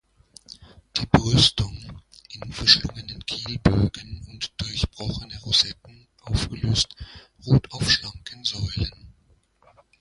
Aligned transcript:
Die 0.97 1.05
Brüstung, 1.05 2.01
in 2.43 2.51
verschlungenen 2.51 3.23
Kielbögen 3.27 4.25
und 4.31 4.51
durchbrochene 4.59 5.39
Rosetten 5.41 6.07
aufgelöst, 6.23 6.95
ruht 7.45 7.71
auf 7.71 7.87
schlanken 7.91 8.43
Säulen. 8.43 9.13